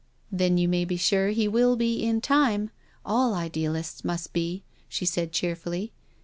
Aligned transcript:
"Then 0.31 0.57
you 0.57 0.67
may 0.67 0.83
be 0.83 0.97
sure 0.97 1.27
he 1.29 1.47
will 1.47 1.75
be 1.75 2.01
in 2.03 2.21
time— 2.21 2.71
all 3.05 3.35
idealists 3.35 4.03
must 4.03 4.33
be," 4.33 4.63
she 4.89 5.05
said 5.05 5.31
cheerfully. 5.31 5.91